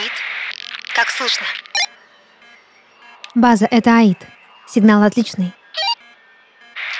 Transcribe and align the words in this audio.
Аид? 0.00 0.12
Как 0.94 1.10
слышно? 1.10 1.46
База, 3.34 3.66
это 3.70 3.98
Аид. 3.98 4.18
Сигнал 4.66 5.02
отличный. 5.02 5.52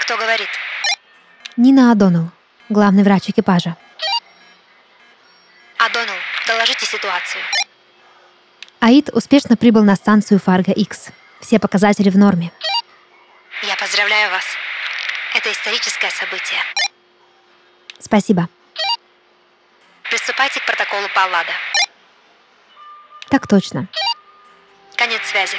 Кто 0.03 0.19
говорит? 0.19 0.49
Нина 1.57 1.93
Адонул, 1.93 2.31
главный 2.69 3.03
врач 3.03 3.31
экипажа. 3.31 3.77
Адонул, 5.79 6.17
доложите 6.47 6.85
ситуацию. 6.85 7.43
Аид 8.81 9.09
успешно 9.15 9.57
прибыл 9.57 9.83
на 9.83 9.97
станцию 9.97 10.39
Фарго 10.39 10.73
X. 10.73 11.09
Все 11.41 11.59
показатели 11.59 12.11
в 12.11 12.19
норме. 12.19 12.53
Я 13.63 13.77
поздравляю 13.77 14.31
вас. 14.31 14.45
Это 15.35 15.51
историческое 15.53 16.11
событие. 16.11 16.61
Спасибо. 17.99 18.49
Приступайте 20.03 20.61
к 20.61 20.67
протоколу 20.67 21.09
Паллада. 21.15 21.53
Так 23.31 23.47
точно. 23.47 23.87
Конец 24.97 25.21
связи. 25.31 25.57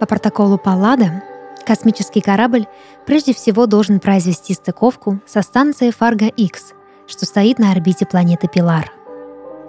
По 0.00 0.06
протоколу 0.06 0.58
Паллада 0.58 1.22
космический 1.64 2.20
корабль 2.20 2.66
прежде 3.06 3.32
всего 3.32 3.66
должен 3.66 4.00
произвести 4.00 4.54
стыковку 4.54 5.20
со 5.24 5.42
станцией 5.42 5.92
Фарго 5.92 6.26
X, 6.26 6.72
что 7.06 7.26
стоит 7.26 7.60
на 7.60 7.70
орбите 7.70 8.06
планеты 8.06 8.48
Пилар. 8.48 8.90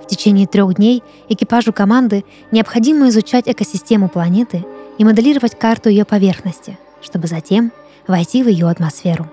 В 0.02 0.08
течение 0.08 0.48
трех 0.48 0.74
дней 0.76 1.04
экипажу 1.30 1.74
команды 1.74 2.26
необходимо 2.52 3.10
изучать 3.10 3.48
экосистему 3.48 4.10
планеты 4.10 4.66
и 5.02 5.04
моделировать 5.04 5.58
карту 5.58 5.90
ее 5.90 6.06
поверхности, 6.06 6.78
чтобы 7.02 7.26
затем 7.26 7.72
войти 8.06 8.44
в 8.44 8.48
ее 8.48 8.70
атмосферу. 8.70 9.26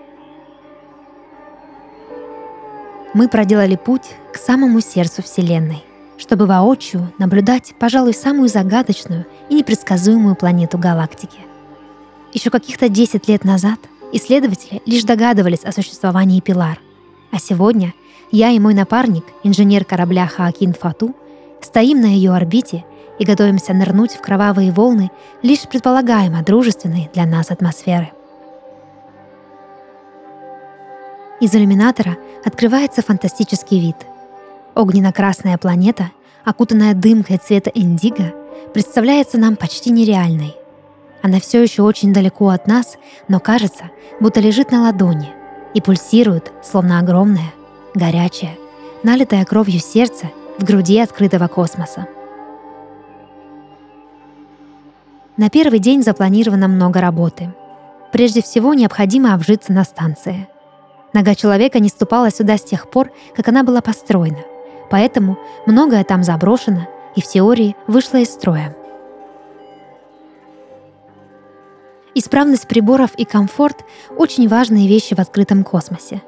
Мы 3.13 3.29
проделали 3.29 3.77
путь 3.77 4.15
к 4.33 4.39
самому 4.39 4.81
сердцу 4.81 5.23
Вселенной, 5.23 5.85
чтобы 6.17 6.47
воочию 6.47 7.13
наблюдать, 7.19 7.75
пожалуй, 7.79 8.15
самую 8.15 8.49
загадочную 8.49 9.27
и 9.51 9.57
непредсказуемую 9.57 10.37
планету 10.37 10.79
галактики. 10.79 11.41
Еще 12.33 12.49
каких-то 12.49 12.89
10 12.89 13.29
лет 13.29 13.45
назад 13.45 13.79
исследователи 14.11 14.81
лишь 14.87 15.05
догадывались 15.05 15.65
о 15.65 15.73
существовании 15.73 16.41
Пилар, 16.41 16.81
а 17.31 17.39
сегодня 17.39 17.93
я 18.31 18.53
и 18.53 18.59
мой 18.59 18.73
напарник, 18.73 19.27
инженер 19.43 19.85
корабля 19.85 20.29
Хаакин 20.29 20.73
Фату, 20.73 21.15
стоим 21.61 22.01
на 22.01 22.07
ее 22.07 22.33
орбите 22.33 22.87
и 23.19 23.25
готовимся 23.25 23.75
нырнуть 23.75 24.13
в 24.13 24.21
кровавые 24.21 24.71
волны 24.73 25.11
лишь 25.43 25.69
предполагаемо 25.69 26.43
дружественной 26.43 27.11
для 27.13 27.27
нас 27.27 27.51
атмосферы. 27.51 28.13
Из 31.41 31.55
иллюминатора 31.55 32.17
открывается 32.45 33.03
фантастический 33.03 33.81
вид. 33.81 33.97
Огненно-красная 34.75 35.57
планета, 35.57 36.11
окутанная 36.45 36.95
дымкой 36.95 37.39
цвета 37.39 37.71
индиго, 37.73 38.35
представляется 38.75 39.39
нам 39.39 39.57
почти 39.57 39.91
нереальной. 39.91 40.57
Она 41.23 41.41
все 41.41 41.63
еще 41.63 41.83
очень 41.83 42.13
далеко 42.13 42.49
от 42.49 42.67
нас, 42.67 42.97
но 43.29 43.41
кажется, 43.41 43.91
будто 44.21 44.41
лежит 44.41 44.71
на 44.73 44.83
ладони 44.83 45.33
и 45.75 45.81
пульсирует, 45.81 46.53
словно 46.63 46.99
огромное, 46.99 47.53
горячее, 47.95 48.57
налитое 49.03 49.45
кровью 49.45 49.81
сердце 49.81 50.31
в 50.59 50.65
груди 50.65 50.99
открытого 50.99 51.47
космоса. 51.49 52.09
На 55.39 55.49
первый 55.49 55.79
день 55.79 56.03
запланировано 56.03 56.69
много 56.69 57.01
работы. 57.01 57.55
Прежде 58.13 58.43
всего 58.43 58.75
необходимо 58.75 59.33
обжиться 59.33 59.73
на 59.73 59.85
станции– 59.85 60.47
Нога 61.13 61.35
человека 61.35 61.81
не 61.81 61.89
ступала 61.89 62.31
сюда 62.31 62.59
с 62.59 62.63
тех 62.63 62.91
пор, 62.91 63.11
как 63.35 63.49
она 63.49 63.63
была 63.63 63.81
построена, 63.81 64.45
поэтому 64.91 65.39
многое 65.67 66.05
там 66.05 66.23
заброшено 66.23 66.87
и 67.17 67.21
в 67.21 67.27
теории 67.27 67.77
вышло 67.87 68.19
из 68.19 68.29
строя. 68.29 68.77
Исправность 72.15 72.67
приборов 72.67 73.15
и 73.17 73.25
комфорт– 73.25 73.85
очень 74.17 74.49
важные 74.49 74.89
вещи 74.89 75.15
в 75.15 75.19
открытом 75.19 75.63
космосе. 75.65 76.23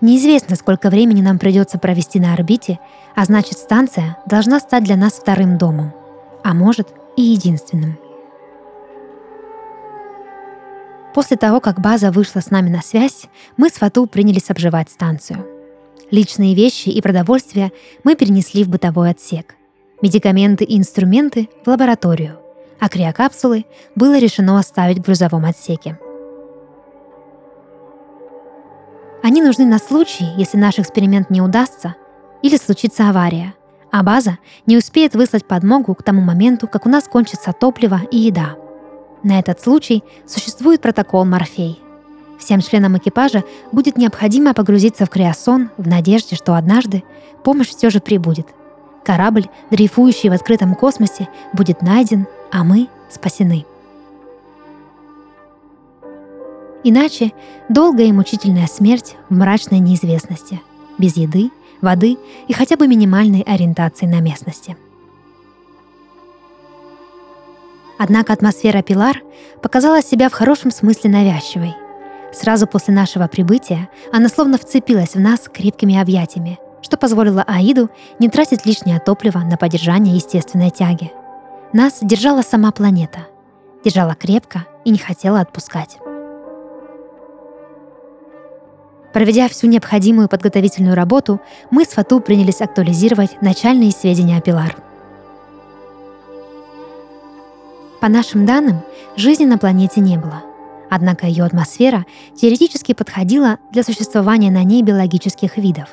Неизвестно, 0.00 0.56
сколько 0.56 0.90
времени 0.90 1.22
нам 1.22 1.38
придется 1.38 1.78
провести 1.78 2.20
на 2.20 2.34
орбите, 2.34 2.78
а 3.14 3.24
значит 3.24 3.58
станция 3.58 4.18
должна 4.26 4.60
стать 4.60 4.84
для 4.84 4.96
нас 4.96 5.14
вторым 5.14 5.58
домом, 5.58 5.92
а 6.44 6.54
может 6.54 6.88
и 7.16 7.22
единственным– 7.22 7.98
После 11.18 11.36
того, 11.36 11.58
как 11.58 11.80
база 11.80 12.12
вышла 12.12 12.38
с 12.38 12.52
нами 12.52 12.70
на 12.70 12.80
связь, 12.80 13.24
мы 13.56 13.70
с 13.70 13.72
Фату 13.72 14.06
принялись 14.06 14.50
обживать 14.50 14.88
станцию. 14.88 15.44
Личные 16.12 16.54
вещи 16.54 16.90
и 16.90 17.02
продовольствие 17.02 17.72
мы 18.04 18.14
перенесли 18.14 18.62
в 18.62 18.68
бытовой 18.68 19.10
отсек. 19.10 19.56
Медикаменты 20.00 20.62
и 20.62 20.78
инструменты— 20.78 21.48
в 21.64 21.68
лабораторию, 21.68 22.38
а 22.78 22.88
криокапсулы 22.88 23.64
было 23.96 24.16
решено 24.16 24.60
оставить 24.60 24.98
в 24.98 25.02
грузовом 25.02 25.44
отсеке. 25.44 25.98
Они 29.24 29.42
нужны 29.42 29.66
на 29.66 29.80
случай, 29.80 30.26
если 30.36 30.56
наш 30.56 30.78
эксперимент 30.78 31.30
не 31.30 31.42
удастся 31.42 31.96
или 32.42 32.56
случится 32.56 33.10
авария, 33.10 33.54
а 33.90 34.04
база 34.04 34.38
не 34.66 34.76
успеет 34.76 35.16
выслать 35.16 35.48
подмогу 35.48 35.96
к 35.96 36.04
тому 36.04 36.20
моменту, 36.20 36.68
как 36.68 36.86
у 36.86 36.88
нас 36.88 37.08
кончится 37.08 37.52
топливо 37.52 38.02
и 38.12 38.18
еда— 38.18 38.54
на 39.22 39.38
этот 39.38 39.60
случай 39.60 40.02
существует 40.26 40.80
протокол 40.80 41.24
Морфей. 41.24 41.80
Всем 42.38 42.60
членам 42.60 42.96
экипажа 42.96 43.42
будет 43.72 43.96
необходимо 43.96 44.54
погрузиться 44.54 45.06
в 45.06 45.10
криосон 45.10 45.70
в 45.76 45.88
надежде, 45.88 46.36
что 46.36 46.54
однажды 46.54 47.02
помощь 47.42 47.68
все 47.68 47.90
же 47.90 48.00
прибудет. 48.00 48.46
Корабль, 49.04 49.46
дрейфующий 49.70 50.28
в 50.28 50.32
открытом 50.32 50.74
космосе, 50.74 51.28
будет 51.52 51.82
найден, 51.82 52.26
а 52.52 52.62
мы 52.62 52.88
спасены. 53.10 53.66
Иначе 56.84 57.32
долгая 57.68 58.06
и 58.06 58.12
мучительная 58.12 58.68
смерть 58.68 59.16
в 59.28 59.34
мрачной 59.34 59.80
неизвестности, 59.80 60.60
без 60.96 61.16
еды, 61.16 61.50
воды 61.80 62.18
и 62.46 62.52
хотя 62.52 62.76
бы 62.76 62.86
минимальной 62.86 63.42
ориентации 63.42 64.06
на 64.06 64.20
местности– 64.20 64.76
Однако 67.98 68.32
атмосфера 68.32 68.80
Пилар 68.82 69.22
показала 69.60 70.02
себя 70.02 70.28
в 70.28 70.32
хорошем 70.32 70.70
смысле 70.70 71.10
навязчивой. 71.10 71.74
Сразу 72.32 72.66
после 72.66 72.94
нашего 72.94 73.26
прибытия 73.26 73.88
она 74.12 74.28
словно 74.28 74.56
вцепилась 74.56 75.14
в 75.14 75.20
нас 75.20 75.48
крепкими 75.52 76.00
объятиями, 76.00 76.58
что 76.80 76.96
позволило 76.96 77.42
Аиду 77.46 77.90
не 78.20 78.28
тратить 78.28 78.64
лишнее 78.64 79.00
топливо 79.00 79.40
на 79.40 79.56
поддержание 79.56 80.14
естественной 80.14 80.70
тяги. 80.70 81.12
Нас 81.72 81.98
держала 82.00 82.42
сама 82.42 82.70
планета. 82.70 83.26
Держала 83.84 84.14
крепко 84.14 84.64
и 84.84 84.90
не 84.90 84.98
хотела 84.98 85.40
отпускать. 85.40 85.98
Проведя 89.12 89.48
всю 89.48 89.66
необходимую 89.66 90.28
подготовительную 90.28 90.94
работу, 90.94 91.40
мы 91.70 91.84
с 91.84 91.88
Фату 91.88 92.20
принялись 92.20 92.60
актуализировать 92.60 93.42
начальные 93.42 93.90
сведения 93.90 94.36
о 94.36 94.40
Пилар– 94.40 94.76
По 98.00 98.08
нашим 98.08 98.46
данным, 98.46 98.82
жизни 99.16 99.44
на 99.44 99.58
планете 99.58 100.00
не 100.00 100.16
было. 100.16 100.42
Однако 100.90 101.26
ее 101.26 101.44
атмосфера 101.44 102.06
теоретически 102.34 102.94
подходила 102.94 103.58
для 103.72 103.82
существования 103.82 104.50
на 104.50 104.62
ней 104.62 104.82
биологических 104.82 105.56
видов. 105.56 105.88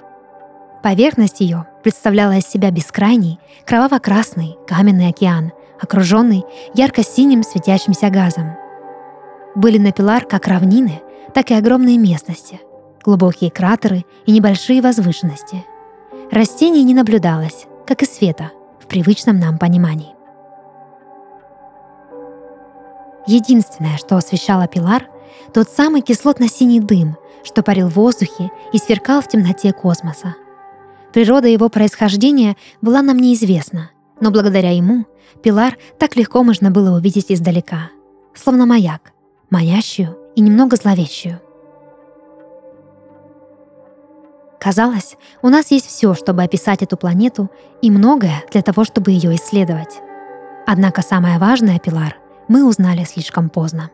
Поверхность 0.83 1.41
ее 1.41 1.65
представляла 1.83 2.37
из 2.37 2.47
себя 2.47 2.69
бескрайний, 2.69 3.39
кроваво-красный 3.65 4.55
каменный 4.67 5.09
океан, 5.09 5.51
окруженный 5.81 6.45
ярко-синим 6.75 7.43
светящимся 7.43 8.09
газом. 8.09 8.51
Были 9.55 9.79
на 9.79 9.91
Пилар 9.91 10.25
как 10.25 10.47
равнины, 10.47 11.01
так 11.33 11.49
и 11.49 11.55
огромные 11.55 11.97
местности, 11.97 12.61
глубокие 13.03 13.49
кратеры 13.49 14.05
и 14.25 14.31
небольшие 14.31 14.81
возвышенности. 14.81 15.65
Растений 16.31 16.83
не 16.83 16.93
наблюдалось, 16.93 17.65
как 17.87 18.03
и 18.03 18.05
света, 18.05 18.51
в 18.79 18.85
привычном 18.85 19.39
нам 19.39 19.57
понимании. 19.57 20.14
Единственное, 23.27 23.97
что 23.97 24.17
освещало 24.17 24.67
Пилар, 24.67 25.07
тот 25.53 25.69
самый 25.69 26.01
кислотно-синий 26.01 26.79
дым, 26.79 27.17
что 27.43 27.63
парил 27.63 27.89
в 27.89 27.95
воздухе 27.95 28.51
и 28.73 28.77
сверкал 28.77 29.21
в 29.21 29.27
темноте 29.27 29.73
космоса. 29.73 30.35
Природа 31.13 31.47
его 31.47 31.69
происхождения 31.69 32.55
была 32.81 33.01
нам 33.01 33.17
неизвестна, 33.17 33.91
но 34.19 34.31
благодаря 34.31 34.71
ему 34.71 35.05
Пилар 35.41 35.77
так 35.97 36.15
легко 36.15 36.43
можно 36.43 36.71
было 36.71 36.95
увидеть 36.95 37.31
издалека, 37.31 37.89
словно 38.33 38.65
маяк, 38.65 39.13
манящую 39.49 40.17
и 40.35 40.41
немного 40.41 40.75
зловещую. 40.75 41.39
Казалось, 44.59 45.15
у 45.41 45.49
нас 45.49 45.69
есть 45.69 45.85
все, 45.85 46.15
чтобы 46.15 46.41
описать 46.41 46.81
эту 46.81 46.97
планету, 46.97 47.51
и 47.81 47.91
многое 47.91 48.43
для 48.51 48.63
того, 48.63 48.83
чтобы 48.83 49.11
ее 49.11 49.35
исследовать. 49.35 50.01
Однако 50.65 51.03
самое 51.03 51.37
важное, 51.37 51.77
Пилар, 51.77 52.17
мы 52.47 52.67
узнали 52.67 53.03
слишком 53.03 53.49
поздно. 53.49 53.89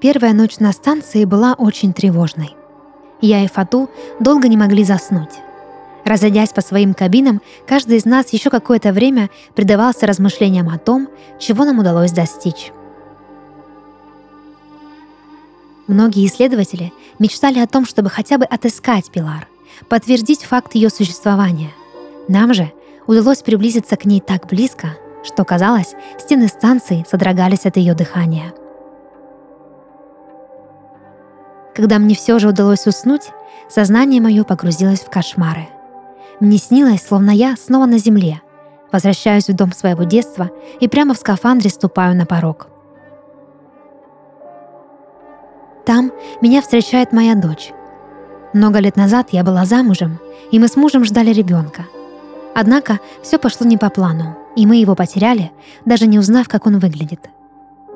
Первая 0.00 0.32
ночь 0.32 0.58
на 0.58 0.72
станции 0.72 1.26
была 1.26 1.52
очень 1.52 1.92
тревожной. 1.92 2.56
Я 3.20 3.44
и 3.44 3.48
Фату 3.48 3.90
долго 4.18 4.48
не 4.48 4.56
могли 4.56 4.82
заснуть. 4.82 5.40
Разойдясь 6.06 6.54
по 6.54 6.62
своим 6.62 6.94
кабинам, 6.94 7.42
каждый 7.66 7.98
из 7.98 8.06
нас 8.06 8.32
еще 8.32 8.48
какое-то 8.48 8.92
время 8.92 9.28
предавался 9.54 10.06
размышлениям 10.06 10.70
о 10.70 10.78
том, 10.78 11.08
чего 11.38 11.66
нам 11.66 11.78
удалось 11.80 12.12
достичь. 12.12 12.72
Многие 15.90 16.24
исследователи 16.26 16.92
мечтали 17.18 17.58
о 17.58 17.66
том, 17.66 17.84
чтобы 17.84 18.10
хотя 18.10 18.38
бы 18.38 18.44
отыскать 18.44 19.10
Пилар, 19.10 19.48
подтвердить 19.88 20.44
факт 20.44 20.76
ее 20.76 20.88
существования. 20.88 21.72
Нам 22.28 22.54
же 22.54 22.72
удалось 23.08 23.42
приблизиться 23.42 23.96
к 23.96 24.04
ней 24.04 24.20
так 24.20 24.46
близко, 24.46 24.96
что, 25.24 25.44
казалось, 25.44 25.94
стены 26.16 26.46
станции 26.46 27.04
содрогались 27.10 27.66
от 27.66 27.76
ее 27.76 27.94
дыхания. 27.94 28.54
Когда 31.74 31.98
мне 31.98 32.14
все 32.14 32.38
же 32.38 32.50
удалось 32.50 32.86
уснуть, 32.86 33.30
сознание 33.68 34.20
мое 34.20 34.44
погрузилось 34.44 35.00
в 35.00 35.10
кошмары– 35.10 35.68
мне 36.40 36.56
снилось, 36.56 37.02
словно 37.02 37.32
я 37.32 37.54
снова 37.56 37.84
на 37.84 37.98
земле. 37.98 38.40
Возвращаюсь 38.90 39.48
в 39.48 39.52
дом 39.54 39.72
своего 39.72 40.04
детства 40.04 40.50
и 40.80 40.88
прямо 40.88 41.12
в 41.12 41.18
скафандре 41.18 41.68
ступаю 41.68 42.16
на 42.16 42.24
порог. 42.24 42.68
Там 45.84 46.12
меня 46.40 46.62
встречает 46.62 47.12
моя 47.12 47.34
дочь. 47.34 47.72
Много 48.52 48.78
лет 48.80 48.96
назад 48.96 49.28
я 49.32 49.44
была 49.44 49.64
замужем, 49.64 50.18
и 50.50 50.58
мы 50.58 50.68
с 50.68 50.76
мужем 50.76 51.04
ждали 51.04 51.30
ребенка. 51.30 51.86
Однако 52.54 52.98
все 53.22 53.38
пошло 53.38 53.66
не 53.66 53.76
по 53.76 53.90
плану, 53.90 54.36
и 54.56 54.66
мы 54.66 54.76
его 54.76 54.94
потеряли, 54.94 55.52
даже 55.84 56.06
не 56.06 56.18
узнав, 56.18 56.48
как 56.48 56.66
он 56.66 56.78
выглядит. 56.78 57.30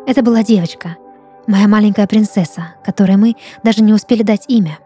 Это 0.06 0.22
была 0.22 0.42
девочка, 0.42 0.96
моя 1.46 1.66
маленькая 1.66 2.06
принцесса, 2.06 2.74
которой 2.84 3.16
мы 3.16 3.36
даже 3.62 3.82
не 3.82 3.92
успели 3.92 4.22
дать 4.22 4.44
имя. 4.48 4.78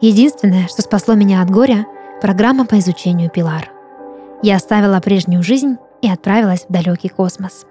Единственное, 0.00 0.66
что 0.66 0.82
спасло 0.82 1.14
меня 1.14 1.42
от 1.42 1.50
горя— 1.50 1.86
программа 2.20 2.66
по 2.66 2.78
изучению 2.78 3.30
Пилар. 3.30 3.70
Я 4.42 4.56
оставила 4.56 5.00
прежнюю 5.00 5.42
жизнь 5.42 5.76
и 6.02 6.10
отправилась 6.10 6.66
в 6.68 6.72
далекий 6.72 7.08
космос. 7.08 7.64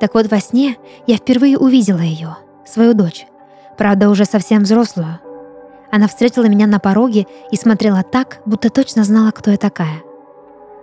Так 0.00 0.14
вот, 0.14 0.30
во 0.30 0.40
сне 0.40 0.76
я 1.06 1.16
впервые 1.16 1.58
увидела 1.58 2.00
ее, 2.00 2.36
свою 2.66 2.94
дочь, 2.94 3.26
правда, 3.76 4.10
уже 4.10 4.24
совсем 4.24 4.62
взрослую. 4.62 5.18
Она 5.90 6.06
встретила 6.06 6.44
меня 6.44 6.66
на 6.66 6.78
пороге 6.78 7.26
и 7.50 7.56
смотрела 7.56 8.02
так, 8.02 8.40
будто 8.44 8.70
точно 8.70 9.04
знала, 9.04 9.30
кто 9.30 9.50
я 9.50 9.56
такая. 9.56 10.02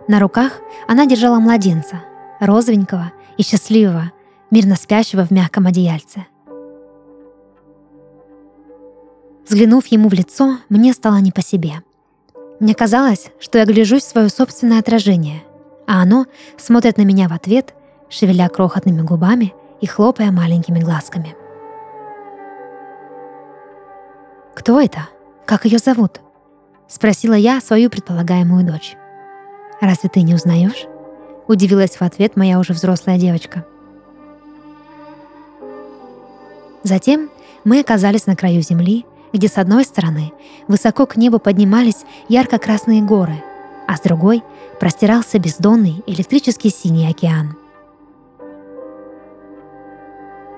На 0.08 0.20
руках 0.20 0.60
она 0.88 1.06
держала 1.06 1.40
младенца, 1.40 2.02
розовенького 2.40 3.12
и 3.38 3.44
счастливого, 3.44 4.12
мирно 4.52 4.76
спящего 4.76 5.26
в 5.26 5.32
мягком 5.32 5.68
одеяльце— 5.68 6.26
Взглянув 9.48 9.86
ему 9.88 10.10
в 10.10 10.14
лицо, 10.14 10.58
мне 10.70 10.94
стало 10.94 11.18
не 11.18 11.32
по 11.32 11.42
себе. 11.42 11.84
Мне 12.60 12.74
казалось, 12.74 13.28
что 13.40 13.60
я 13.60 13.66
гляжусь 13.66 14.04
в 14.04 14.10
свое 14.10 14.30
собственное 14.30 14.80
отражение, 14.80 15.44
а 15.88 16.02
оно 16.02 16.26
смотрит 16.58 16.98
на 16.98 17.04
меня 17.04 17.28
в 17.30 17.34
ответ, 17.34 17.76
шевеля 18.10 18.50
крохотными 18.50 19.02
губами 19.02 19.54
и 19.82 19.88
хлопая 19.88 20.32
маленькими 20.32 20.80
глазками. 20.80 21.36
«Кто 24.54 24.80
это? 24.80 25.10
Как 25.46 25.66
ее 25.66 25.78
зовут?»— 25.78 26.22
спросила 26.88 27.34
я 27.34 27.62
свою 27.62 27.90
предполагаемую 27.90 28.66
дочь. 28.66 28.96
«Разве 29.82 30.10
ты 30.10 30.22
не 30.22 30.34
узнаешь?»— 30.34 30.86
удивилась 31.48 31.98
в 31.98 32.02
ответ 32.02 32.36
моя 32.36 32.60
уже 32.60 32.74
взрослая 32.74 33.18
девочка. 33.18 33.66
Затем 36.84 37.30
мы 37.64 37.80
оказались 37.80 38.28
на 38.28 38.36
краю 38.36 38.62
земли, 38.62 39.06
где 39.34 39.48
с 39.48 39.58
одной 39.58 39.84
стороны 39.84 40.32
высоко 40.68 41.06
к 41.06 41.18
небу 41.18 41.40
поднимались 41.40 42.06
ярко-красные 42.30 43.02
горы, 43.02 43.44
а 43.88 43.98
с 43.98 44.02
другой 44.02 44.44
простирался 44.80 45.40
бездонный 45.40 46.04
электрический 46.08 46.70
синий 46.70 47.10
океан. 47.10 47.58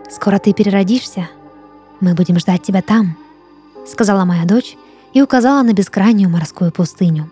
«Скоро 0.10 0.40
ты 0.40 0.54
переродишься. 0.54 1.30
Мы 2.00 2.14
будем 2.14 2.40
ждать 2.40 2.64
тебя 2.64 2.82
там»,— 2.82 3.18
сказала 3.88 4.26
моя 4.26 4.46
дочь 4.46 4.78
и 5.14 5.22
указала 5.22 5.64
на 5.64 5.74
бескрайнюю 5.74 6.30
морскую 6.30 6.72
пустыню. 6.72 7.30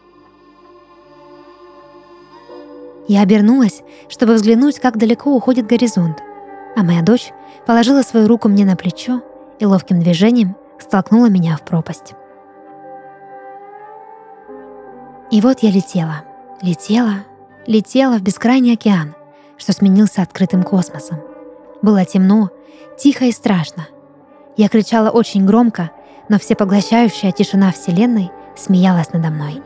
Я 3.08 3.22
обернулась, 3.22 3.84
чтобы 4.10 4.34
взглянуть, 4.34 4.80
как 4.80 4.98
далеко 4.98 5.36
уходит 5.36 5.68
горизонт, 5.68 6.22
а 6.76 6.84
моя 6.84 7.02
дочь 7.02 7.32
положила 7.66 8.02
свою 8.02 8.28
руку 8.28 8.50
мне 8.50 8.66
на 8.66 8.76
плечо 8.76 9.22
и 9.60 9.66
ловким 9.66 10.00
движением 10.00 10.56
столкнула 10.80 11.28
меня 11.28 11.56
в 11.56 11.62
пропасть. 11.64 12.14
И 15.32 15.42
вот 15.42 15.60
я 15.60 15.72
летела, 15.72 16.24
летела, 16.62 17.24
летела 17.68 18.18
в 18.18 18.22
бескрайний 18.22 18.74
океан, 18.74 19.16
что 19.58 19.74
сменился 19.74 20.22
открытым 20.22 20.64
космосом. 20.64 21.35
Было 21.82 22.06
темно, 22.06 22.50
тихо 22.98 23.26
и 23.26 23.32
страшно. 23.32 23.88
Я 24.58 24.70
кричала 24.70 25.10
очень 25.10 25.46
громко, 25.46 25.92
но 26.30 26.40
всепоглощающая 26.40 27.32
тишина 27.32 27.72
Вселенной 27.72 28.32
смеялась 28.56 29.12
надо 29.12 29.30
мной. 29.30 29.62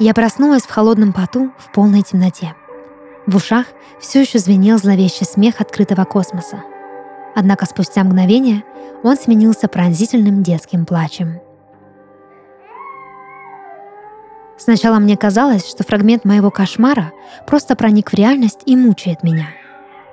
Я 0.00 0.14
проснулась 0.14 0.62
в 0.62 0.70
холодном 0.70 1.12
поту 1.12 1.50
в 1.58 1.72
полной 1.72 2.02
темноте. 2.02 2.54
В 3.26 3.34
ушах 3.36 3.66
все 4.00 4.20
еще 4.20 4.38
звенел 4.38 4.78
зловещий 4.78 5.26
смех 5.26 5.60
открытого 5.60 6.04
космоса. 6.04 6.62
Однако 7.38 7.66
спустя 7.66 8.02
мгновение 8.02 8.64
он 9.04 9.16
сменился 9.16 9.68
пронзительным 9.68 10.42
детским 10.42 10.84
плачем. 10.84 11.40
Сначала 14.58 14.98
мне 14.98 15.16
казалось, 15.16 15.64
что 15.64 15.84
фрагмент 15.84 16.24
моего 16.24 16.50
кошмара 16.50 17.12
просто 17.46 17.76
проник 17.76 18.10
в 18.10 18.14
реальность 18.14 18.62
и 18.66 18.74
мучает 18.74 19.22
меня. 19.22 19.50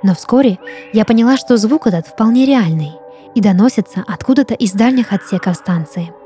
Но 0.04 0.14
вскоре 0.14 0.60
я 0.94 1.04
поняла, 1.04 1.36
что 1.36 1.58
звук 1.58 1.88
этот 1.88 2.06
вполне 2.06 2.46
реальный 2.46 2.92
и 3.34 3.42
доносится 3.42 4.04
откуда-то 4.06 4.54
из 4.54 4.74
дальних 4.74 5.12
отсеков 5.12 5.56
станции– 5.56 6.14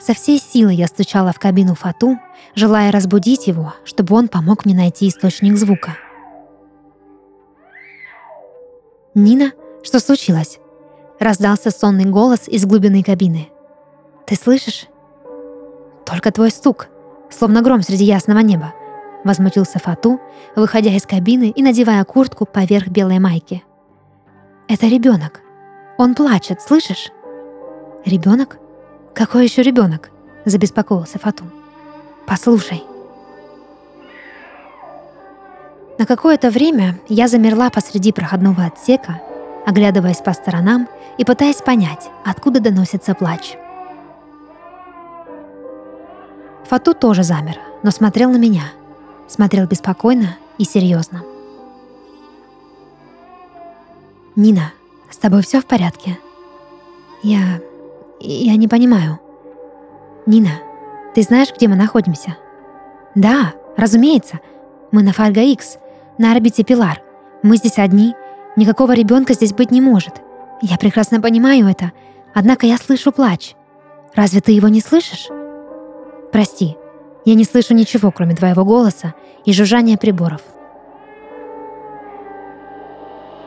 Со 0.00 0.14
всей 0.14 0.40
силы 0.40 0.72
я 0.72 0.88
стучала 0.88 1.32
в 1.32 1.38
кабину 1.38 1.76
Фату, 1.76 2.18
желая 2.56 2.90
разбудить 2.90 3.46
его, 3.46 3.72
чтобы 3.84 4.16
он 4.16 4.26
помог 4.26 4.64
мне 4.64 4.74
найти 4.74 5.06
источник 5.06 5.56
звука. 5.56 5.96
«Нина, 9.14 9.52
что 9.82 10.00
случилось?» 10.00 10.58
Раздался 11.18 11.70
сонный 11.70 12.06
голос 12.06 12.48
из 12.48 12.66
глубины 12.66 13.02
кабины. 13.02 13.48
«Ты 14.26 14.34
слышишь?» 14.34 14.86
«Только 16.04 16.32
твой 16.32 16.50
стук, 16.50 16.88
словно 17.30 17.62
гром 17.62 17.82
среди 17.82 18.04
ясного 18.04 18.40
неба»,— 18.40 18.74
возмутился 19.24 19.78
Фату, 19.78 20.20
выходя 20.56 20.90
из 20.96 21.02
кабины 21.02 21.50
и 21.50 21.62
надевая 21.62 22.04
куртку 22.04 22.44
поверх 22.46 22.88
белой 22.88 23.18
майки. 23.18 23.62
«Это 24.68 24.86
ребенок. 24.86 25.40
Он 25.98 26.14
плачет, 26.14 26.60
слышишь?» 26.60 27.10
«Ребенок? 28.04 28.58
«Какой 29.14 29.44
еще 29.44 29.62
ребенок?»— 29.62 30.10
забеспокоился 30.46 31.18
Фату. 31.18 31.44
«Послушай». 32.26 32.82
На 36.02 36.06
какое-то 36.06 36.50
время 36.50 36.98
я 37.08 37.28
замерла 37.28 37.70
посреди 37.70 38.10
проходного 38.10 38.64
отсека, 38.64 39.22
оглядываясь 39.64 40.16
по 40.16 40.32
сторонам 40.32 40.88
и 41.16 41.24
пытаясь 41.24 41.62
понять, 41.62 42.10
откуда 42.24 42.58
доносится 42.58 43.14
плач. 43.14 43.54
Фату 46.64 46.94
тоже 46.94 47.22
замер, 47.22 47.56
но 47.84 47.92
смотрел 47.92 48.32
на 48.32 48.36
меня. 48.36 48.64
Смотрел 49.28 49.68
беспокойно 49.68 50.36
и 50.58 50.64
серьезно. 50.64 51.22
«Нина, 54.34 54.72
с 55.08 55.18
тобой 55.18 55.44
все 55.44 55.60
в 55.60 55.66
порядке?» 55.66 56.18
«Я 57.22 57.60
я 58.18 58.56
не 58.56 58.66
понимаю. 58.66 59.20
Нина, 60.26 60.50
Ты 61.14 61.22
знаешь, 61.22 61.52
где 61.54 61.68
мы 61.68 61.76
находимся? 61.76 62.36
Да, 63.14 63.52
разумеется. 63.76 64.40
Мы 64.90 65.02
на 65.02 65.12
Фарго 65.12 65.40
Икс, 65.40 65.78
на 66.18 66.32
орбите 66.32 66.64
Пилар. 66.64 67.02
Мы 67.42 67.56
здесь 67.56 67.78
одни. 67.78 68.14
Никакого 68.56 68.92
ребенка 68.92 69.34
здесь 69.34 69.52
быть 69.52 69.70
не 69.70 69.80
может. 69.80 70.22
Я 70.60 70.76
прекрасно 70.76 71.20
понимаю 71.20 71.66
это, 71.68 71.92
однако 72.34 72.66
я 72.66 72.76
слышу 72.76 73.12
плач. 73.12 73.54
Разве 74.14 74.40
ты 74.40 74.52
его 74.52 74.68
не 74.68 74.80
слышишь? 74.80 75.28
Прости, 76.32 76.76
я 77.24 77.34
не 77.34 77.44
слышу 77.44 77.74
ничего, 77.74 78.10
кроме 78.10 78.34
твоего 78.34 78.64
голоса 78.64 79.14
и 79.44 79.52
жужжания 79.52 79.96
приборов. 79.96 80.42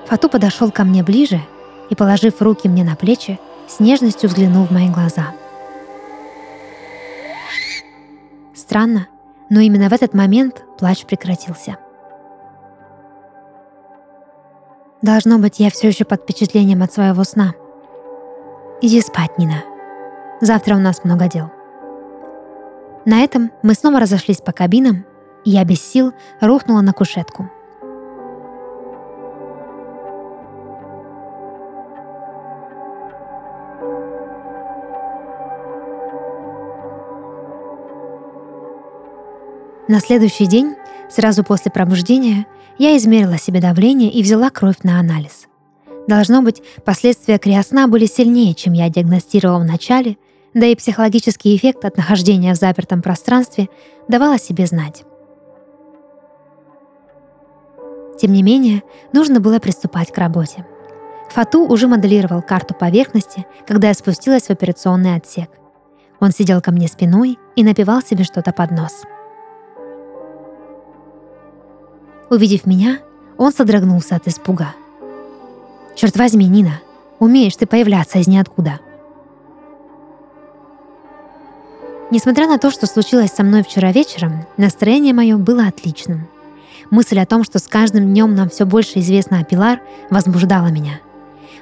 Фату 0.08 0.30
подошел 0.30 0.72
ко 0.72 0.84
мне 0.84 1.04
ближе 1.04 1.40
и, 1.90 1.96
положив 1.96 2.42
руки 2.42 2.68
мне 2.68 2.84
на 2.84 2.96
плечи, 2.96 3.40
с 3.68 3.80
нежностью 3.80 4.30
взглянул 4.30 4.66
в 4.66 4.72
мои 4.72 4.90
глаза. 4.90 5.34
Странно, 8.54 9.08
но 9.50 9.60
именно 9.60 9.90
в 9.90 9.94
этот 9.94 10.14
момент 10.14 10.64
плач 10.78 11.06
прекратился. 11.06 11.78
Должно 15.02 15.38
быть, 15.38 15.60
я 15.60 15.70
все 15.70 15.88
еще 15.88 16.06
под 16.06 16.22
впечатлением 16.22 16.82
от 16.82 16.94
своего 16.94 17.24
сна. 17.24 17.54
Иди 18.82 19.02
спать, 19.02 19.38
Нина. 19.38 19.64
Завтра 20.42 20.76
у 20.76 20.80
нас 20.80 21.04
много 21.04 21.28
дел. 21.28 21.52
На 23.06 23.24
этом 23.24 23.52
мы 23.62 23.74
снова 23.74 24.00
разошлись 24.00 24.42
по 24.42 24.52
кабинам, 24.52 25.06
и 25.44 25.52
я 25.52 25.64
без 25.64 25.82
сил 25.82 26.14
рухнула 26.42 26.82
на 26.82 26.94
кушетку. 26.94 27.50
На 39.88 40.00
следующий 40.00 40.48
день, 40.48 40.76
сразу 41.10 41.44
после 41.44 41.72
пробуждения, 41.72 42.48
я 42.80 42.98
измерила 42.98 43.38
себе 43.38 43.62
давление 43.62 44.10
и 44.10 44.24
взяла 44.24 44.50
кровь 44.50 44.80
на 44.82 45.00
анализ. 45.00 45.48
Должно 46.08 46.42
быть, 46.42 46.62
последствия 46.84 47.38
криосна 47.38 47.88
были 47.88 48.08
сильнее, 48.08 48.56
чем 48.56 48.74
я 48.74 48.90
диагностировала 48.90 49.60
в 49.60 49.66
начале, 49.66 50.18
да 50.56 50.66
и 50.66 50.76
психологический 50.76 51.56
эффект 51.56 51.86
от 51.86 51.98
нахождения 51.98 52.54
в 52.54 52.58
запертом 52.58 53.04
пространстве 53.04 53.70
давал 54.08 54.40
себе 54.40 54.66
знать. 54.66 55.04
Тем 58.20 58.32
не 58.34 58.42
менее, 58.42 58.82
нужно 59.14 59.40
было 59.40 59.60
приступать 59.60 60.12
к 60.12 60.18
работе. 60.18 60.66
Фату 61.30 61.68
уже 61.68 61.88
моделировал 61.88 62.42
карту 62.42 62.74
поверхности, 62.74 63.46
когда 63.68 63.90
я 63.90 63.94
спустилась 63.94 64.48
в 64.48 64.50
операционный 64.50 65.16
отсек. 65.16 65.50
Он 66.20 66.32
сидел 66.32 66.62
ко 66.62 66.72
мне 66.72 66.88
спиной 66.88 67.38
и 67.56 67.64
напивал 67.64 68.02
себе 68.02 68.24
что-то 68.24 68.52
под 68.52 68.72
нос– 68.72 69.04
Увидев 72.30 72.66
меня, 72.66 73.00
он 73.38 73.54
содрогнулся 73.54 74.16
от 74.16 74.28
испуга. 74.28 74.74
«Черт 75.96 76.18
возьми, 76.18 76.48
Нина, 76.48 76.82
умеешь 77.20 77.56
ты 77.56 77.66
появляться 77.66 78.20
из 78.20 78.28
ниоткуда». 78.28 78.80
Несмотря 82.12 82.48
на 82.48 82.60
то, 82.60 82.70
что 82.72 82.86
случилось 82.86 83.32
со 83.32 83.44
мной 83.44 83.64
вчера 83.64 83.92
вечером, 83.92 84.46
настроение 84.58 85.14
мое 85.14 85.38
было 85.38 85.68
отличным. 85.68 86.28
Мысль 86.92 87.20
о 87.20 87.26
том, 87.26 87.44
что 87.44 87.58
с 87.58 87.68
каждым 87.68 88.06
днем 88.06 88.36
нам 88.36 88.50
все 88.50 88.66
больше 88.66 89.00
известно 89.00 89.40
о 89.40 89.44
Пилар, 89.44 89.82
возбуждала 90.12 90.68
меня. 90.68 91.00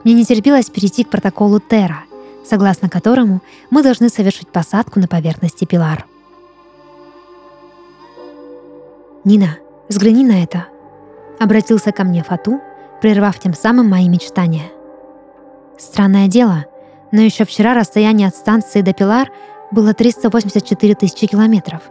Мне 0.04 0.14
не 0.14 0.26
терпелось 0.26 0.70
перейти 0.70 1.06
к 1.06 1.10
протоколу 1.10 1.62
Терра, 1.62 2.04
согласно 2.46 2.90
которому 2.90 3.42
мы 3.70 3.84
должны 3.84 4.10
совершить 4.10 4.50
посадку 4.50 5.00
на 5.00 5.08
поверхности 5.08 5.64
Пилар. 5.64 6.06
«Нина, 9.24 9.58
Взгляни 9.90 10.26
на 10.26 10.44
это!» 10.44 10.68
Обратился 11.40 11.92
ко 11.92 12.04
мне 12.04 12.24
Фату, 12.24 12.62
прервав 13.02 13.40
тем 13.40 13.54
самым 13.54 13.90
мои 13.90 14.08
мечтания. 14.08 14.72
Странное 15.78 16.28
дело, 16.28 16.66
но 17.12 17.22
еще 17.22 17.44
вчера 17.46 17.74
расстояние 17.74 18.28
от 18.28 18.36
станции 18.36 18.82
до 18.82 18.94
Пилар 18.94 19.30
было 19.72 19.94
384 19.94 20.96
тысячи 20.96 21.28
километров. 21.28 21.82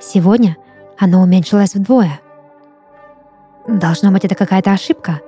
Сегодня 0.00 0.56
оно 0.98 1.22
уменьшилось 1.22 1.74
вдвое. 1.74 2.20
Должно 3.66 4.10
быть, 4.10 4.24
это 4.24 4.34
какая-то 4.34 4.72
ошибка. 4.72 5.20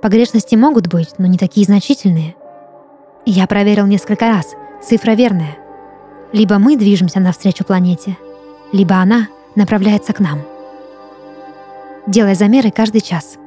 Погрешности 0.00 0.54
могут 0.54 0.86
быть, 0.86 1.18
но 1.18 1.26
не 1.26 1.36
такие 1.36 1.66
значительные. 1.66 2.36
Я 3.26 3.46
проверил 3.46 3.86
несколько 3.86 4.28
раз, 4.28 4.54
цифра 4.82 5.12
верная. 5.12 5.58
Либо 6.32 6.58
мы 6.58 6.76
движемся 6.76 7.20
навстречу 7.20 7.64
планете, 7.64 8.16
либо 8.72 8.94
она 8.94 9.26
направляется 9.56 10.12
к 10.12 10.20
нам 10.20 10.49
делая 12.06 12.34
замеры 12.34 12.70
каждый 12.70 13.00
час. 13.00 13.38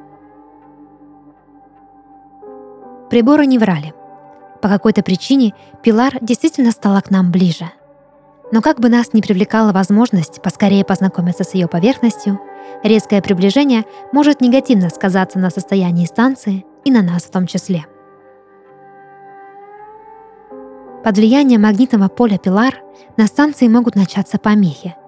Приборы 3.10 3.46
не 3.46 3.58
врали. 3.58 3.94
По 4.62 4.68
какой-то 4.68 5.02
причине 5.02 5.54
Пилар 5.82 6.18
действительно 6.20 6.70
стала 6.70 7.00
к 7.00 7.10
нам 7.10 7.30
ближе. 7.30 7.70
Но 8.50 8.62
как 8.62 8.80
бы 8.80 8.88
нас 8.88 9.12
ни 9.12 9.20
привлекала 9.20 9.72
возможность 9.72 10.42
поскорее 10.42 10.84
познакомиться 10.84 11.44
с 11.44 11.54
ее 11.54 11.68
поверхностью, 11.68 12.40
резкое 12.82 13.20
приближение 13.20 13.84
может 14.12 14.40
негативно 14.40 14.90
сказаться 14.90 15.38
на 15.38 15.50
состоянии 15.50 16.06
станции 16.06 16.64
и 16.84 16.90
на 16.90 17.02
нас 17.02 17.24
в 17.24 17.30
том 17.30 17.46
числе. 17.46 17.86
Под 21.02 21.16
влиянием 21.16 21.62
магнитного 21.62 22.08
поля 22.08 22.38
Пилар 22.38 22.76
на 23.16 23.26
станции 23.26 23.68
могут 23.68 23.94
начаться 23.94 24.38
помехи– 24.38 24.96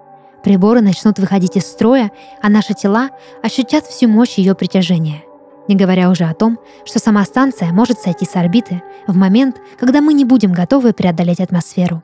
Приборы 0.47 0.79
начнут 0.79 1.19
выходить 1.19 1.57
из 1.57 1.63
строя, 1.63 2.09
а 2.41 2.47
наши 2.47 2.73
тела 2.73 3.09
ощутят 3.43 3.85
всю 3.85 4.07
мощь 4.07 4.37
ее 4.37 4.55
притяжения. 4.55 5.25
Не 5.67 5.75
говоря 5.75 6.09
уже 6.09 6.23
о 6.23 6.33
том, 6.33 6.57
что 6.85 6.99
сама 6.99 7.25
станция 7.25 7.73
может 7.73 7.99
сойти 7.99 8.23
с 8.23 8.33
орбиты 8.37 8.81
в 9.07 9.15
момент, 9.17 9.57
когда 9.77 9.99
мы 9.99 10.13
не 10.13 10.23
будем 10.23 10.53
готовы 10.53 10.93
преодолеть 10.93 11.41
атмосферу. 11.41 12.01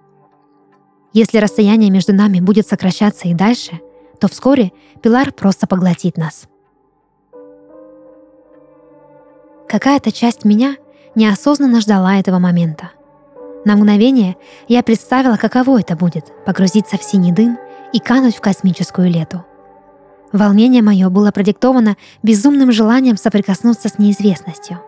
Если 1.13 1.37
расстояние 1.37 1.89
между 1.89 2.11
нами 2.13 2.41
будет 2.41 2.67
сокращаться 2.67 3.29
и 3.29 3.33
дальше, 3.33 3.79
то 4.19 4.27
вскоре 4.27 4.73
Пилар 5.01 5.31
просто 5.31 5.65
поглотит 5.65 6.17
нас. 6.17 6.49
Какая-то 9.69 10.11
часть 10.11 10.43
меня 10.43 10.75
неосознанно 11.15 11.79
ждала 11.79 12.17
этого 12.17 12.39
момента. 12.39 12.91
На 13.63 13.77
мгновение 13.77 14.35
я 14.67 14.83
представила, 14.83 15.37
каково 15.37 15.79
это 15.79 15.95
будет— 15.95 16.25
погрузиться 16.45 16.97
в 16.97 17.03
синий 17.03 17.31
дым 17.31 17.57
и 17.93 17.99
кануть 17.99 18.35
в 18.35 18.41
космическую 18.41 19.09
лету. 19.09 19.45
Волнение 20.33 20.81
мое 20.81 21.09
было 21.09 21.31
продиктовано 21.31 21.95
безумным 22.23 22.71
желанием 22.71 23.17
соприкоснуться 23.17 23.87
с 23.87 23.99
неизвестностью. 23.99 24.81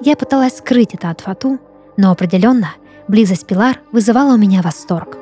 Я 0.00 0.16
пыталась 0.16 0.56
скрыть 0.56 0.94
это 0.94 1.10
от 1.10 1.20
Фату, 1.20 1.58
но 1.98 2.10
определенно 2.10 2.72
близость 3.06 3.46
Пилар 3.46 3.78
вызывала 3.92 4.34
у 4.34 4.38
меня 4.38 4.62
восторг. 4.62 5.18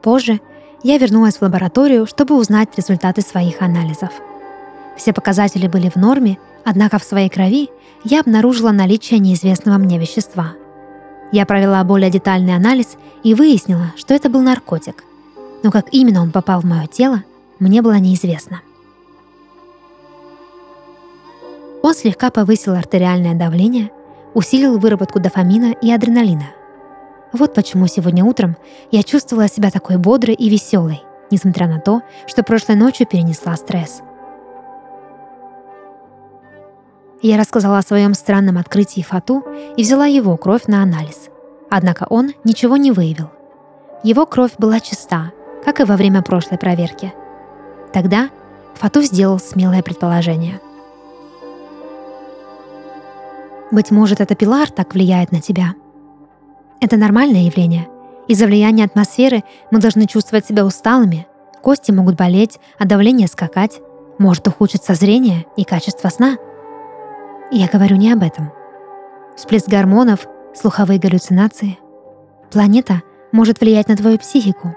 Позже 0.00 0.40
я 0.84 0.96
вернулась 0.96 1.38
в 1.38 1.42
лабораторию, 1.42 2.06
чтобы 2.06 2.36
узнать 2.36 2.68
результаты 2.76 3.20
своих 3.20 3.60
анализов. 3.60 4.10
Все 4.96 5.12
показатели 5.12 5.66
были 5.66 5.90
в 5.90 5.96
норме, 5.96 6.38
однако 6.64 7.00
в 7.00 7.04
своей 7.04 7.28
крови 7.28 7.68
я 8.04 8.20
обнаружила 8.20 8.70
наличие 8.70 9.18
неизвестного 9.18 9.76
мне 9.76 9.98
вещества– 9.98 10.52
я 11.32 11.44
провела 11.46 11.82
более 11.84 12.10
детальный 12.10 12.54
анализ 12.54 12.96
и 13.22 13.34
выяснила, 13.34 13.92
что 13.96 14.14
это 14.14 14.30
был 14.30 14.40
наркотик. 14.40 15.04
Но 15.62 15.70
как 15.70 15.86
именно 15.92 16.22
он 16.22 16.30
попал 16.30 16.60
в 16.60 16.64
мое 16.64 16.86
тело, 16.86 17.24
мне 17.58 17.82
было 17.82 17.98
неизвестно. 17.98 18.60
Он 21.82 21.94
слегка 21.94 22.30
повысил 22.30 22.74
артериальное 22.74 23.34
давление, 23.34 23.90
усилил 24.34 24.78
выработку 24.78 25.20
дофамина 25.20 25.72
и 25.72 25.90
адреналина. 25.90 26.50
Вот 27.32 27.54
почему 27.54 27.86
сегодня 27.86 28.24
утром 28.24 28.56
я 28.90 29.02
чувствовала 29.02 29.48
себя 29.48 29.70
такой 29.70 29.96
бодрой 29.96 30.34
и 30.34 30.48
веселой, 30.48 31.02
несмотря 31.30 31.68
на 31.68 31.78
то, 31.78 32.02
что 32.26 32.42
прошлой 32.42 32.76
ночью 32.76 33.06
перенесла 33.06 33.54
стресс. 33.56 34.02
Я 37.20 37.36
рассказала 37.36 37.78
о 37.78 37.82
своем 37.82 38.14
странном 38.14 38.58
открытии 38.58 39.00
Фату 39.00 39.44
и 39.76 39.82
взяла 39.82 40.06
его 40.06 40.36
кровь 40.36 40.66
на 40.66 40.82
анализ. 40.82 41.28
Однако 41.68 42.06
он 42.08 42.32
ничего 42.44 42.76
не 42.76 42.92
выявил. 42.92 43.30
Его 44.04 44.24
кровь 44.24 44.52
была 44.56 44.78
чиста, 44.78 45.32
как 45.64 45.80
и 45.80 45.84
во 45.84 45.96
время 45.96 46.22
прошлой 46.22 46.58
проверки. 46.58 47.12
Тогда 47.92 48.30
Фату 48.76 49.02
сделал 49.02 49.40
смелое 49.40 49.82
предположение. 49.82 50.60
Быть 53.72 53.90
может, 53.90 54.20
это 54.20 54.36
пилар 54.36 54.70
так 54.70 54.94
влияет 54.94 55.32
на 55.32 55.40
тебя. 55.40 55.74
Это 56.80 56.96
нормальное 56.96 57.42
явление. 57.42 57.88
Из-за 58.28 58.46
влияния 58.46 58.84
атмосферы 58.84 59.42
мы 59.72 59.80
должны 59.80 60.06
чувствовать 60.06 60.46
себя 60.46 60.64
усталыми, 60.64 61.26
кости 61.62 61.90
могут 61.90 62.14
болеть, 62.14 62.60
а 62.78 62.86
давление 62.86 63.26
скакать, 63.26 63.80
может 64.18 64.46
ухудшиться 64.46 64.94
зрение 64.94 65.46
и 65.56 65.64
качество 65.64 66.08
сна– 66.10 66.36
я 67.56 67.66
говорю 67.66 67.96
не 67.96 68.12
об 68.12 68.22
этом. 68.22 68.52
Всплеск 69.36 69.68
гормонов, 69.68 70.26
слуховые 70.54 70.98
галлюцинации. 70.98 71.78
Планета 72.50 73.02
может 73.32 73.60
влиять 73.60 73.88
на 73.88 73.96
твою 73.96 74.18
психику. 74.18 74.74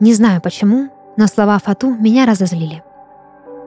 Не 0.00 0.14
знаю 0.14 0.40
почему, 0.40 0.88
но 1.16 1.26
слова 1.26 1.58
Фату 1.58 1.90
меня 1.90 2.26
разозлили. 2.26 2.82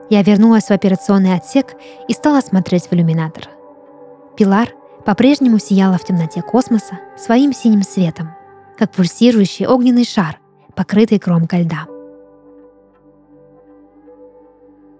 Я 0.09 0.23
вернулась 0.23 0.65
в 0.65 0.71
операционный 0.71 1.35
отсек 1.35 1.75
и 2.07 2.13
стала 2.13 2.41
смотреть 2.41 2.87
в 2.87 2.93
иллюминатор. 2.93 3.49
Пилар 4.35 4.69
по-прежнему 5.05 5.59
сияла 5.59 5.97
в 5.97 6.05
темноте 6.05 6.41
космоса 6.41 6.99
своим 7.17 7.53
синим 7.53 7.83
светом, 7.83 8.35
как 8.77 8.91
пульсирующий 8.91 9.67
огненный 9.67 10.05
шар, 10.05 10.39
покрытый 10.75 11.19
кромкой 11.19 11.63
льда. 11.63 11.92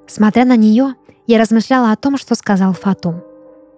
Смотря 0.08 0.46
на 0.46 0.56
нее, 0.56 0.96
я 1.28 1.40
размышляла 1.40 1.92
о 1.92 1.96
том, 1.96 2.18
что 2.18 2.36
сказал 2.36 2.74
Фату. 2.74 3.24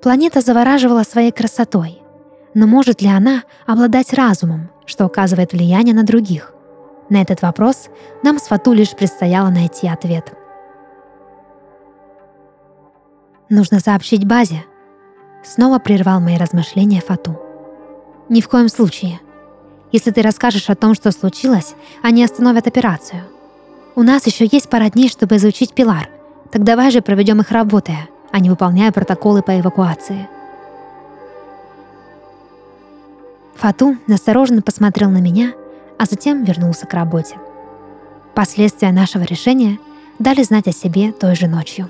Планета 0.02 0.42
завораживала 0.42 1.04
своей 1.04 1.32
красотой, 1.32 2.02
но 2.54 2.68
может 2.68 3.02
ли 3.02 3.08
она 3.08 3.44
обладать 3.66 4.14
разумом, 4.14 4.70
что 4.86 5.06
оказывает 5.06 5.54
влияние 5.54 5.94
на 5.94 6.04
других? 6.04 6.54
На 7.10 7.22
этот 7.22 7.42
вопрос 7.42 7.90
нам 8.24 8.40
с 8.40 8.44
Фату 8.44 8.74
лишь 8.74 8.96
предстояло 8.96 9.50
найти 9.50 9.88
ответ. 9.88 10.34
Нужно 13.50 13.80
сообщить 13.80 14.26
базе. 14.26 14.64
Снова 15.44 15.78
прервал 15.78 16.20
мои 16.20 16.38
размышления 16.38 17.02
Фату. 17.02 17.40
Ни 18.28 18.42
в 18.42 18.50
коем 18.50 18.70
случае. 18.70 19.20
Если 19.92 20.10
ты 20.10 20.24
расскажешь 20.24 20.70
о 20.70 20.76
том, 20.76 20.96
что 20.96 21.12
случилось, 21.12 21.76
они 22.02 22.24
остановят 22.24 22.66
операцию. 22.66 23.22
У 23.96 24.02
нас 24.02 24.26
еще 24.26 24.48
есть 24.52 24.70
пара 24.70 24.90
дней, 24.90 25.10
чтобы 25.10 25.36
изучить 25.36 25.74
Пилар. 25.74 26.10
Так 26.52 26.64
давай 26.64 26.92
же 26.92 27.02
проведем 27.02 27.42
их 27.42 27.52
работая, 27.52 28.08
а 28.32 28.40
не 28.40 28.50
выполняя 28.50 28.92
протоколы 28.92 29.42
по 29.42 29.60
эвакуации. 29.60 30.28
Фату 33.56 33.98
настороженно 34.08 34.62
посмотрел 34.62 35.10
на 35.10 35.20
меня, 35.20 35.54
а 35.98 36.06
затем 36.06 36.44
вернулся 36.44 36.86
к 36.86 36.94
работе. 36.94 37.38
Последствия 38.34 38.92
нашего 38.92 39.24
решения 39.24 39.80
дали 40.20 40.44
знать 40.44 40.68
о 40.68 40.72
себе 40.72 41.12
той 41.12 41.36
же 41.36 41.48
ночью. 41.48 41.90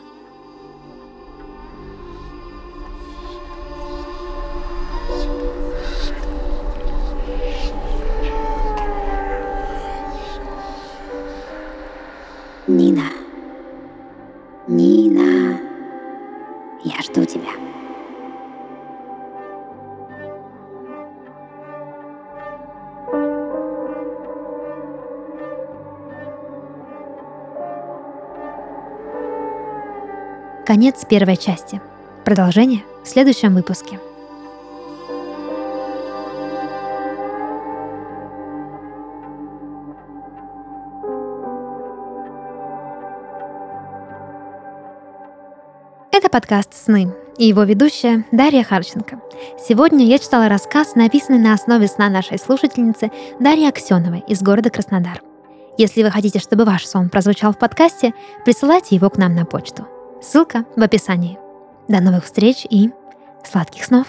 Конец 30.66 31.06
первой 31.08 31.38
части. 31.38 31.80
Продолжение 32.24 32.82
в 33.04 33.08
следующем 33.08 33.54
выпуске. 33.54 34.00
Это 46.12 46.30
подкаст 46.30 46.74
«Сны» 46.74 47.14
и 47.38 47.46
его 47.46 47.62
ведущая 47.62 48.26
Дарья 48.32 48.64
Харченко. 48.64 49.20
Сегодня 49.60 50.08
я 50.08 50.18
читала 50.18 50.50
рассказ, 50.50 50.96
написанный 50.96 51.38
на 51.38 51.54
основе 51.54 51.86
сна 51.86 52.10
нашей 52.10 52.40
слушательницы 52.40 53.12
Дарьи 53.40 53.68
Аксеновой 53.68 54.24
из 54.28 54.42
города 54.42 54.72
Краснодар. 54.72 55.22
Если 55.78 56.02
вы 56.02 56.10
хотите, 56.10 56.40
чтобы 56.40 56.66
ваш 56.66 56.88
сон 56.88 57.10
прозвучал 57.10 57.54
в 57.54 57.60
подкасте, 57.60 58.16
присылайте 58.46 58.96
его 58.96 59.12
к 59.12 59.18
нам 59.18 59.36
на 59.36 59.46
почту– 59.46 59.88
Ссылка 60.26 60.66
в 60.76 60.82
описании. 60.82 61.38
До 61.88 62.02
новых 62.02 62.26
встреч 62.26 62.66
и 62.68 62.90
сладких 63.44 63.86
снов! 63.86 64.08